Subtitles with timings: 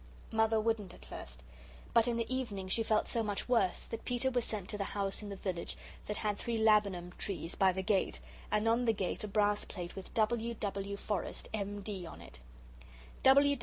[0.31, 1.43] Mother wouldn't at first,
[1.93, 4.83] but in the evening she felt so much worse that Peter was sent to the
[4.97, 5.77] house in the village
[6.07, 8.19] that had three laburnum trees by the gate,
[8.49, 10.55] and on the gate a brass plate with W.
[10.55, 10.97] W.
[10.97, 12.39] Forrest, M.D., on it.